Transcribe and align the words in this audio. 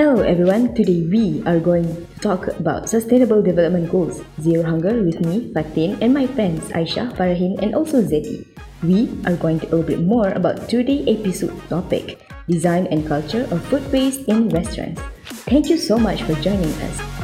Hello 0.00 0.22
everyone, 0.22 0.74
today 0.74 1.04
we 1.12 1.42
are 1.44 1.60
going 1.60 1.84
to 1.84 2.20
talk 2.20 2.48
about 2.56 2.88
Sustainable 2.88 3.42
Development 3.42 3.84
Goals, 3.90 4.22
Zero 4.40 4.64
Hunger 4.64 5.02
with 5.04 5.20
me, 5.20 5.52
Fatin, 5.52 6.02
and 6.02 6.14
my 6.14 6.26
friends 6.26 6.70
Aisha, 6.70 7.14
Farahin, 7.18 7.60
and 7.60 7.74
also 7.74 8.00
Zeti. 8.00 8.48
We 8.82 9.12
are 9.26 9.36
going 9.36 9.60
to 9.60 9.68
elaborate 9.68 10.00
more 10.00 10.30
about 10.30 10.70
today's 10.70 11.04
episode 11.06 11.52
topic, 11.68 12.16
Design 12.48 12.86
and 12.86 13.06
Culture 13.06 13.46
of 13.50 13.62
Food 13.66 13.92
Waste 13.92 14.24
in 14.26 14.48
Restaurants. 14.48 15.02
Thank 15.44 15.68
you 15.68 15.76
so 15.76 15.98
much 15.98 16.22
for 16.22 16.32
joining 16.40 16.72
us. 16.88 17.19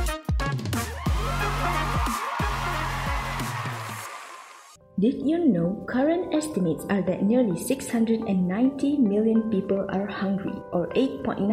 Did 4.96 5.28
you 5.28 5.44
know 5.44 5.84
current 5.84 6.32
estimates 6.32 6.86
are 6.88 7.02
that 7.02 7.20
nearly 7.20 7.60
690 7.60 8.32
million 8.96 9.50
people 9.52 9.84
are 9.92 10.06
hungry, 10.06 10.56
or 10.72 10.88
8.9% 10.96 11.44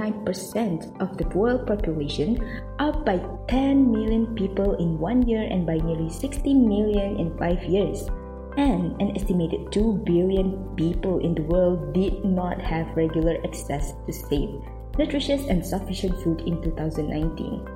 of 1.03 1.17
the 1.17 1.27
world 1.35 1.67
population, 1.67 2.39
up 2.79 3.03
by 3.03 3.19
10 3.49 3.91
million 3.91 4.33
people 4.39 4.79
in 4.79 4.97
one 4.97 5.27
year 5.27 5.43
and 5.43 5.67
by 5.67 5.75
nearly 5.75 6.09
60 6.09 6.53
million 6.53 7.19
in 7.19 7.37
five 7.37 7.61
years? 7.65 8.07
And 8.55 8.95
an 9.01 9.11
estimated 9.11 9.73
2 9.73 10.07
billion 10.07 10.63
people 10.77 11.19
in 11.19 11.35
the 11.35 11.43
world 11.43 11.91
did 11.91 12.23
not 12.23 12.61
have 12.61 12.95
regular 12.95 13.43
access 13.43 13.91
to 14.07 14.13
safe, 14.13 14.55
nutritious, 14.97 15.47
and 15.47 15.59
sufficient 15.59 16.15
food 16.23 16.47
in 16.47 16.63
2019. 16.63 17.67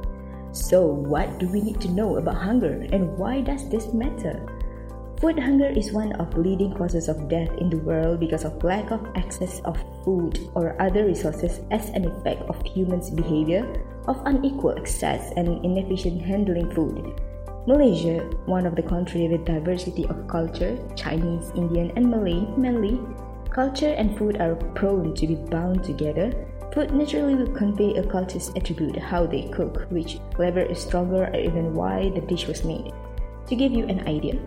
So, 0.53 0.87
what 0.87 1.39
do 1.39 1.47
we 1.49 1.59
need 1.59 1.81
to 1.81 1.91
know 1.91 2.15
about 2.15 2.39
hunger 2.39 2.87
and 2.93 3.17
why 3.17 3.41
does 3.41 3.67
this 3.67 3.91
matter? 3.91 4.47
Food 5.17 5.39
hunger 5.39 5.65
is 5.65 5.91
one 5.91 6.11
of 6.21 6.37
leading 6.37 6.77
causes 6.77 7.09
of 7.09 7.27
death 7.27 7.49
in 7.57 7.71
the 7.71 7.81
world 7.81 8.19
because 8.19 8.45
of 8.45 8.63
lack 8.63 8.91
of 8.91 9.01
access 9.15 9.61
of 9.65 9.73
food 10.05 10.37
or 10.53 10.79
other 10.79 11.05
resources 11.05 11.59
as 11.71 11.89
an 11.97 12.05
effect 12.05 12.43
of 12.43 12.61
humans' 12.61 13.09
behavior 13.09 13.65
of 14.07 14.21
unequal 14.25 14.77
access 14.77 15.33
and 15.35 15.65
inefficient 15.65 16.21
handling 16.21 16.69
food. 16.69 17.19
Malaysia, 17.65 18.21
one 18.45 18.67
of 18.67 18.75
the 18.75 18.85
countries 18.85 19.31
with 19.31 19.43
diversity 19.43 20.05
of 20.05 20.27
culture, 20.27 20.77
Chinese, 20.95 21.49
Indian, 21.55 21.89
and 21.97 22.05
Malay 22.05 22.45
mainly, 22.55 23.01
culture 23.49 23.97
and 23.97 24.15
food 24.19 24.37
are 24.37 24.53
prone 24.77 25.15
to 25.15 25.25
be 25.25 25.33
bound 25.33 25.83
together. 25.83 26.29
Food 26.75 26.93
naturally 26.93 27.33
will 27.33 27.51
convey 27.57 27.97
a 27.97 28.05
culture's 28.05 28.49
attribute, 28.55 28.95
how 29.01 29.25
they 29.25 29.49
cook, 29.49 29.89
which 29.89 30.19
flavor 30.35 30.61
is 30.61 30.77
stronger, 30.79 31.25
or 31.25 31.39
even 31.39 31.73
why 31.73 32.13
the 32.13 32.21
dish 32.21 32.45
was 32.45 32.63
made. 32.63 32.93
To 33.47 33.55
give 33.55 33.71
you 33.71 33.87
an 33.87 34.07
idea, 34.07 34.37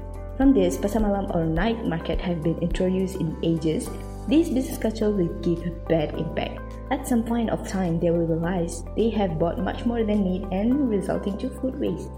from 0.41 0.57
this, 0.57 0.81
pasar 0.81 1.05
malam 1.05 1.29
or 1.37 1.45
night 1.45 1.85
market 1.85 2.17
have 2.17 2.41
been 2.41 2.57
introduced 2.65 3.21
in 3.21 3.37
ages. 3.45 3.93
This 4.25 4.49
business 4.49 4.81
culture 4.81 5.13
will 5.13 5.29
give 5.45 5.61
a 5.69 5.77
bad 5.85 6.17
impact. 6.17 6.57
At 6.89 7.05
some 7.05 7.21
point 7.29 7.53
of 7.53 7.69
time, 7.69 8.01
they 8.01 8.09
will 8.09 8.25
realize 8.25 8.81
they 8.97 9.13
have 9.13 9.37
bought 9.37 9.61
much 9.61 9.85
more 9.85 10.01
than 10.01 10.25
need 10.25 10.49
and 10.49 10.89
resulting 10.89 11.37
to 11.45 11.53
food 11.61 11.77
waste. 11.77 12.09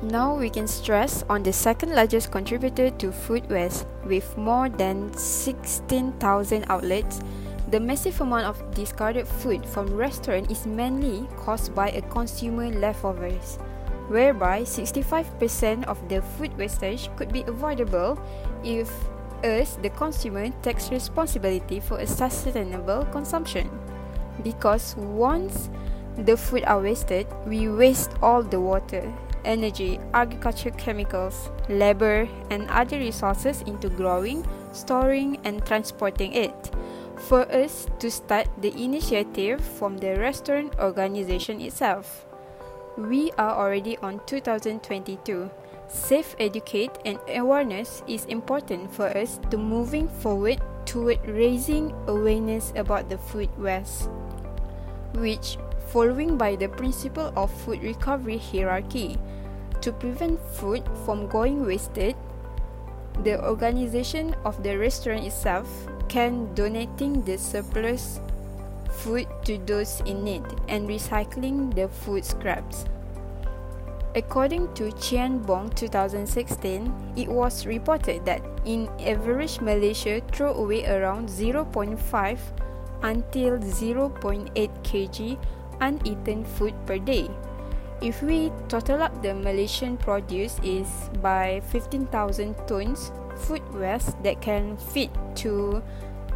Now 0.00 0.32
we 0.32 0.48
can 0.48 0.64
stress 0.64 1.28
on 1.28 1.44
the 1.44 1.52
second 1.52 1.92
largest 1.92 2.32
contributor 2.32 2.88
to 2.88 3.12
food 3.12 3.44
waste 3.52 3.84
with 4.08 4.32
more 4.40 4.72
than 4.72 5.12
16,000 5.12 6.64
outlets. 6.72 7.20
The 7.68 7.76
massive 7.76 8.16
amount 8.24 8.48
of 8.48 8.64
discarded 8.72 9.28
food 9.28 9.60
from 9.68 9.92
restaurant 9.92 10.48
is 10.48 10.64
mainly 10.64 11.28
caused 11.36 11.76
by 11.76 11.92
a 11.92 12.00
consumer 12.08 12.72
leftovers 12.72 13.60
whereby 14.08 14.62
65% 14.62 15.84
of 15.84 15.96
the 16.08 16.20
food 16.20 16.56
wastage 16.58 17.08
could 17.16 17.32
be 17.32 17.42
avoidable 17.42 18.18
if 18.64 18.90
us, 19.44 19.76
the 19.82 19.90
consumer, 19.90 20.50
takes 20.62 20.90
responsibility 20.90 21.80
for 21.80 21.98
a 21.98 22.06
sustainable 22.06 23.04
consumption. 23.12 23.70
Because 24.42 24.96
once 24.96 25.70
the 26.16 26.36
food 26.36 26.64
are 26.64 26.80
wasted, 26.80 27.26
we 27.46 27.68
waste 27.68 28.10
all 28.22 28.42
the 28.42 28.60
water, 28.60 29.12
energy, 29.44 30.00
agricultural 30.14 30.74
chemicals, 30.76 31.50
labor, 31.68 32.28
and 32.50 32.68
other 32.70 32.98
resources 32.98 33.62
into 33.62 33.88
growing, 33.88 34.46
storing, 34.72 35.38
and 35.44 35.64
transporting 35.64 36.32
it. 36.32 36.70
For 37.28 37.50
us 37.50 37.86
to 37.98 38.10
start 38.10 38.48
the 38.60 38.70
initiative 38.80 39.60
from 39.60 39.98
the 39.98 40.16
restaurant 40.16 40.74
organization 40.78 41.60
itself. 41.60 42.27
We 42.98 43.30
are 43.38 43.54
already 43.54 43.96
on 43.98 44.18
2022. 44.26 45.48
Safe 45.86 46.34
educate 46.40 46.90
and 47.06 47.20
awareness 47.30 48.02
is 48.08 48.24
important 48.24 48.90
for 48.90 49.06
us 49.16 49.38
to 49.52 49.56
moving 49.56 50.08
forward 50.08 50.58
toward 50.84 51.22
raising 51.22 51.94
awareness 52.08 52.72
about 52.74 53.08
the 53.08 53.16
food 53.16 53.54
waste, 53.56 54.10
which 55.14 55.58
following 55.94 56.36
by 56.36 56.56
the 56.56 56.66
principle 56.68 57.32
of 57.36 57.54
food 57.62 57.84
recovery 57.84 58.38
hierarchy 58.38 59.16
to 59.80 59.92
prevent 59.92 60.42
food 60.58 60.82
from 61.06 61.28
going 61.28 61.64
wasted 61.64 62.16
the 63.22 63.38
organization 63.46 64.34
of 64.44 64.60
the 64.64 64.76
restaurant 64.76 65.22
itself 65.24 65.70
can 66.08 66.52
donating 66.54 67.22
the 67.22 67.38
surplus 67.38 68.20
food 68.98 69.26
to 69.44 69.58
those 69.58 70.00
in 70.06 70.24
need 70.24 70.44
and 70.68 70.88
recycling 70.88 71.74
the 71.74 71.88
food 71.88 72.24
scraps. 72.24 72.84
According 74.14 74.74
to 74.74 74.90
Chian 74.98 75.38
Bong 75.38 75.70
2016, 75.70 77.14
it 77.16 77.28
was 77.28 77.66
reported 77.66 78.24
that 78.24 78.42
in 78.64 78.88
average 78.98 79.60
Malaysia 79.60 80.20
throw 80.32 80.54
away 80.54 80.86
around 80.86 81.28
0.5 81.28 81.94
until 83.02 83.58
0.8 83.58 84.50
kg 84.82 85.38
uneaten 85.80 86.44
food 86.44 86.74
per 86.86 86.98
day. 86.98 87.30
If 88.00 88.22
we 88.22 88.50
total 88.68 89.02
up 89.02 89.22
the 89.22 89.34
Malaysian 89.34 89.96
produce 89.98 90.58
is 90.62 90.88
by 91.22 91.60
15,000 91.70 92.54
tons 92.66 93.12
food 93.36 93.62
waste 93.74 94.18
that 94.22 94.42
can 94.42 94.76
feed 94.76 95.10
to 95.46 95.82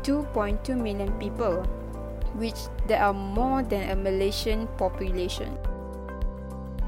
2.2 0.02 0.74
million 0.78 1.10
people 1.18 1.66
which 2.34 2.68
there 2.86 3.02
are 3.02 3.14
more 3.14 3.62
than 3.62 3.90
a 3.90 3.96
Malaysian 3.96 4.66
population. 4.78 5.56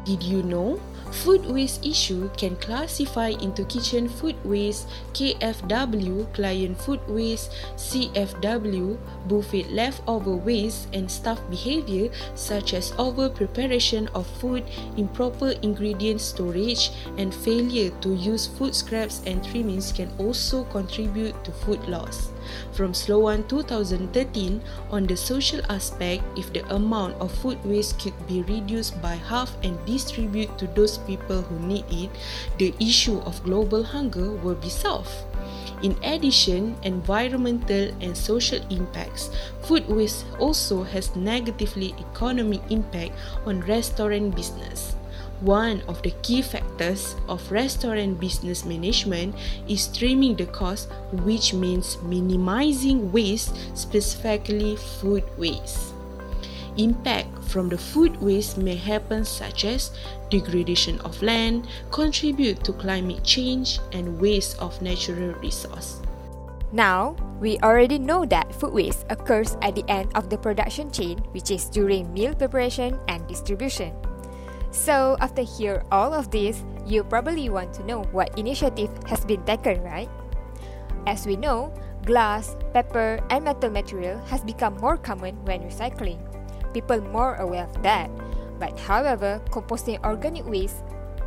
Did 0.04 0.22
you 0.22 0.42
know? 0.42 0.80
Food 1.22 1.46
waste 1.46 1.86
issue 1.86 2.28
can 2.36 2.56
classify 2.56 3.38
into 3.38 3.64
kitchen 3.64 4.08
food 4.08 4.34
waste, 4.44 4.88
KFW, 5.14 6.26
client 6.34 6.76
food 6.76 7.00
waste, 7.06 7.52
CFW, 7.76 8.98
buffet 9.28 9.70
leftover 9.70 10.34
waste 10.34 10.88
and 10.92 11.08
staff 11.08 11.38
behavior 11.48 12.10
such 12.34 12.74
as 12.74 12.92
over 12.98 13.28
preparation 13.28 14.08
of 14.08 14.26
food, 14.26 14.64
improper 14.96 15.54
ingredient 15.62 16.20
storage 16.20 16.90
and 17.16 17.32
failure 17.32 17.90
to 18.00 18.14
use 18.14 18.48
food 18.48 18.74
scraps 18.74 19.22
and 19.24 19.44
trimmings 19.44 19.92
can 19.92 20.10
also 20.18 20.64
contribute 20.64 21.36
to 21.44 21.52
food 21.52 21.80
loss. 21.86 22.34
From 22.72 22.92
Sloan 22.92 23.46
2013 23.48 24.60
on 24.90 25.06
the 25.06 25.16
social 25.16 25.60
aspect, 25.70 26.22
if 26.36 26.52
the 26.52 26.66
amount 26.74 27.14
of 27.20 27.32
food 27.32 27.58
waste 27.64 28.00
could 28.00 28.14
be 28.26 28.42
reduced 28.42 29.00
by 29.00 29.14
half 29.14 29.56
and 29.62 29.78
distributed 29.94 30.58
to 30.58 30.66
those 30.74 30.98
people 31.06 31.42
who 31.42 31.58
need 31.62 31.86
it, 31.88 32.10
the 32.58 32.74
issue 32.82 33.22
of 33.22 33.42
global 33.46 33.82
hunger 33.82 34.34
will 34.42 34.58
be 34.58 34.68
solved. 34.68 35.14
In 35.82 35.94
addition, 36.02 36.74
environmental 36.82 37.94
and 38.02 38.16
social 38.16 38.58
impacts, 38.70 39.30
food 39.62 39.86
waste 39.86 40.26
also 40.40 40.82
has 40.82 41.14
negatively 41.14 41.94
economic 41.98 42.60
impact 42.70 43.14
on 43.46 43.62
restaurant 43.62 44.34
business. 44.34 44.96
One 45.40 45.82
of 45.86 46.00
the 46.02 46.14
key 46.22 46.42
factors 46.42 47.14
of 47.28 47.44
restaurant 47.52 48.18
business 48.18 48.64
management 48.64 49.34
is 49.68 49.86
trimming 49.86 50.36
the 50.36 50.46
cost, 50.46 50.88
which 51.22 51.52
means 51.52 52.00
minimizing 52.02 53.12
waste, 53.12 53.52
specifically 53.76 54.76
food 54.76 55.24
waste. 55.36 55.93
Impact 56.76 57.30
from 57.46 57.68
the 57.68 57.78
food 57.78 58.18
waste 58.20 58.58
may 58.58 58.74
happen 58.74 59.24
such 59.24 59.64
as 59.64 59.94
degradation 60.28 60.98
of 61.06 61.22
land, 61.22 61.68
contribute 61.90 62.64
to 62.64 62.72
climate 62.72 63.22
change, 63.22 63.78
and 63.92 64.18
waste 64.18 64.58
of 64.58 64.82
natural 64.82 65.38
resource. 65.38 66.02
Now, 66.74 67.14
we 67.38 67.62
already 67.62 68.02
know 68.02 68.26
that 68.26 68.50
food 68.50 68.74
waste 68.74 69.06
occurs 69.08 69.56
at 69.62 69.78
the 69.78 69.86
end 69.86 70.10
of 70.18 70.28
the 70.28 70.36
production 70.36 70.90
chain, 70.90 71.18
which 71.30 71.52
is 71.54 71.70
during 71.70 72.12
meal 72.12 72.34
preparation 72.34 72.98
and 73.06 73.22
distribution. 73.28 73.94
So, 74.74 75.16
after 75.20 75.46
hear 75.46 75.86
all 75.92 76.10
of 76.12 76.34
this, 76.34 76.64
you 76.84 77.04
probably 77.04 77.48
want 77.48 77.72
to 77.74 77.86
know 77.86 78.02
what 78.10 78.36
initiative 78.36 78.90
has 79.06 79.24
been 79.24 79.46
taken, 79.46 79.86
right? 79.86 80.10
As 81.06 81.30
we 81.30 81.36
know, 81.36 81.70
glass, 82.02 82.56
paper, 82.74 83.22
and 83.30 83.44
metal 83.44 83.70
material 83.70 84.18
has 84.26 84.42
become 84.42 84.74
more 84.82 84.96
common 84.98 85.38
when 85.46 85.62
recycling. 85.62 86.18
People 86.74 87.00
more 87.00 87.36
aware 87.36 87.64
of 87.64 87.82
that. 87.82 88.10
But 88.58 88.78
however, 88.78 89.40
composting 89.50 90.02
organic 90.04 90.44
waste 90.44 90.82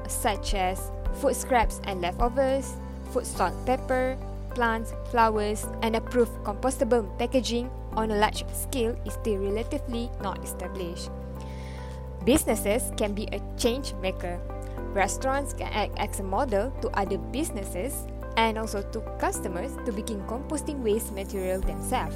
such 0.08 0.54
as 0.54 0.92
food 1.16 1.36
scraps 1.36 1.82
and 1.86 2.02
leftovers, 2.02 2.76
food 3.12 3.26
salt 3.26 3.54
pepper, 3.66 4.18
plants, 4.54 4.94
flowers, 5.12 5.66
and 5.82 5.96
approved 5.96 6.32
compostable 6.44 7.08
packaging 7.18 7.70
on 7.94 8.12
a 8.12 8.16
large 8.16 8.44
scale 8.54 8.98
is 9.06 9.14
still 9.14 9.38
relatively 9.38 10.10
not 10.22 10.44
established. 10.44 11.10
Businesses 12.26 12.92
can 12.98 13.14
be 13.14 13.28
a 13.32 13.42
change 13.58 13.94
maker. 14.02 14.40
Restaurants 14.94 15.54
can 15.54 15.72
act 15.74 15.98
as 15.98 16.20
a 16.20 16.24
model 16.24 16.72
to 16.82 16.90
other 16.98 17.18
businesses 17.18 18.06
and 18.36 18.58
also 18.58 18.82
to 18.82 19.02
customers 19.20 19.72
to 19.86 19.92
begin 19.92 20.22
composting 20.28 20.84
waste 20.84 21.14
material 21.14 21.62
themselves. 21.62 22.16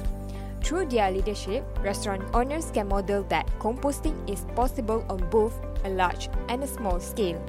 Through 0.62 0.86
their 0.86 1.10
leadership, 1.10 1.66
restaurant 1.82 2.22
owners 2.34 2.70
can 2.70 2.88
model 2.88 3.24
that 3.24 3.46
composting 3.58 4.16
is 4.30 4.46
possible 4.54 5.04
on 5.08 5.18
both 5.28 5.58
a 5.84 5.90
large 5.90 6.28
and 6.48 6.62
a 6.62 6.66
small 6.66 7.00
scale. 7.00 7.42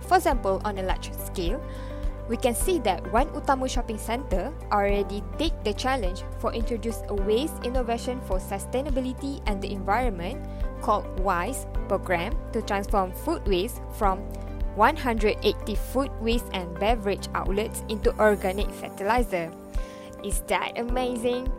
For 0.00 0.16
example, 0.16 0.60
on 0.64 0.78
a 0.78 0.82
large 0.82 1.12
scale, 1.12 1.62
we 2.28 2.36
can 2.36 2.54
see 2.54 2.78
that 2.80 3.04
One 3.12 3.28
Utama 3.30 3.68
Shopping 3.68 3.98
Centre 3.98 4.52
already 4.72 5.22
take 5.38 5.52
the 5.64 5.74
challenge 5.74 6.22
for 6.38 6.54
introduce 6.54 7.02
a 7.08 7.14
waste 7.14 7.60
innovation 7.64 8.20
for 8.22 8.38
sustainability 8.38 9.42
and 9.46 9.60
the 9.60 9.72
environment 9.72 10.40
called 10.80 11.04
WISE 11.20 11.66
program 11.88 12.32
to 12.52 12.62
transform 12.62 13.12
food 13.12 13.46
waste 13.46 13.82
from 13.98 14.18
180 14.76 15.36
food 15.92 16.10
waste 16.20 16.48
and 16.54 16.72
beverage 16.80 17.28
outlets 17.34 17.84
into 17.88 18.16
organic 18.18 18.70
fertilizer. 18.70 19.52
Is 20.24 20.40
that 20.46 20.78
amazing? 20.78 21.52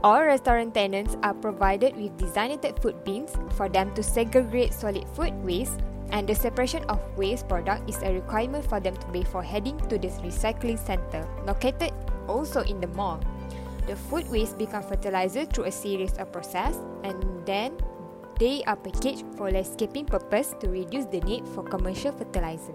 All 0.00 0.24
restaurant 0.24 0.72
tenants 0.72 1.20
are 1.22 1.34
provided 1.34 1.92
with 1.92 2.16
designated 2.16 2.80
food 2.80 3.04
bins 3.04 3.36
for 3.52 3.68
them 3.68 3.92
to 3.92 4.02
segregate 4.02 4.72
solid 4.72 5.04
food 5.12 5.36
waste 5.44 5.76
and 6.08 6.24
the 6.26 6.34
separation 6.34 6.80
of 6.88 6.96
waste 7.18 7.48
product 7.52 7.84
is 7.84 8.00
a 8.00 8.08
requirement 8.08 8.64
for 8.64 8.80
them 8.80 8.96
to 8.96 9.06
pay 9.12 9.24
for 9.24 9.42
heading 9.42 9.76
to 9.92 9.98
this 9.98 10.16
recycling 10.24 10.80
center 10.80 11.28
located 11.44 11.92
also 12.28 12.62
in 12.64 12.80
the 12.80 12.88
mall. 12.96 13.20
The 13.86 13.96
food 14.08 14.24
waste 14.30 14.56
become 14.56 14.82
fertilizer 14.82 15.44
through 15.44 15.64
a 15.68 15.72
series 15.72 16.16
of 16.16 16.32
process 16.32 16.80
and 17.04 17.20
then 17.44 17.76
they 18.38 18.64
are 18.64 18.76
packaged 18.76 19.28
for 19.36 19.50
landscaping 19.50 20.06
purpose 20.06 20.54
to 20.60 20.70
reduce 20.70 21.04
the 21.12 21.20
need 21.28 21.44
for 21.48 21.62
commercial 21.62 22.12
fertilizer. 22.12 22.72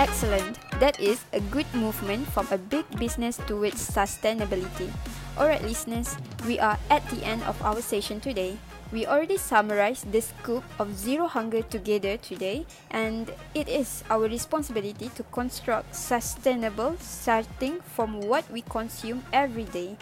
Excellent. 0.00 0.56
That 0.80 0.98
is 0.98 1.20
a 1.36 1.44
good 1.52 1.68
movement 1.76 2.26
from 2.32 2.48
a 2.50 2.56
big 2.56 2.88
business 2.96 3.36
towards 3.44 3.84
sustainability. 3.84 4.88
Alright, 5.36 5.60
listeners, 5.60 6.16
we 6.48 6.58
are 6.58 6.78
at 6.88 7.04
the 7.10 7.20
end 7.20 7.42
of 7.44 7.60
our 7.60 7.82
session 7.82 8.18
today. 8.18 8.56
We 8.96 9.04
already 9.04 9.36
summarized 9.36 10.10
the 10.10 10.22
scope 10.22 10.64
of 10.80 10.96
Zero 10.96 11.28
Hunger 11.28 11.60
together 11.60 12.16
today, 12.16 12.64
and 12.90 13.28
it 13.52 13.68
is 13.68 14.02
our 14.08 14.24
responsibility 14.24 15.12
to 15.20 15.22
construct 15.36 15.94
sustainable 15.94 16.96
starting 16.96 17.84
from 17.92 18.24
what 18.24 18.50
we 18.50 18.62
consume 18.72 19.22
every 19.34 19.64
day. 19.68 19.98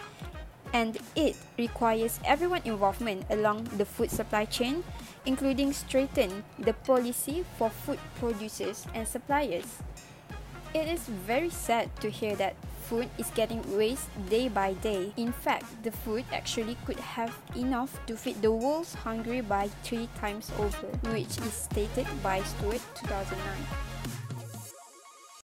And 0.71 0.97
it 1.17 1.35
requires 1.57 2.21
everyone 2.23 2.61
involvement 2.63 3.25
along 3.29 3.65
the 3.75 3.85
food 3.85 4.11
supply 4.11 4.45
chain, 4.45 4.85
including 5.25 5.73
straighten 5.73 6.45
the 6.57 6.73
policy 6.87 7.43
for 7.57 7.69
food 7.69 7.99
producers 8.15 8.87
and 8.93 9.05
suppliers. 9.05 9.83
It 10.71 10.87
is 10.87 11.01
very 11.25 11.49
sad 11.49 11.89
to 12.01 12.11
hear 12.11 12.35
that 12.35 12.53
food 12.85 13.09
is 13.17 13.31
getting 13.33 13.65
waste 13.75 14.05
day 14.29 14.49
by 14.49 14.73
day. 14.73 15.11
In 15.17 15.31
fact, 15.31 15.65
the 15.81 15.89
food 15.91 16.25
actually 16.31 16.77
could 16.85 16.99
have 16.99 17.33
enough 17.55 17.99
to 18.05 18.15
feed 18.15 18.43
the 18.43 18.51
world's 18.51 18.93
hungry 18.93 19.41
by 19.41 19.69
three 19.83 20.07
times 20.19 20.51
over, 20.59 20.87
which 21.09 21.41
is 21.41 21.53
stated 21.53 22.05
by 22.21 22.43
Stuart 22.43 22.81
2009. 23.01 23.88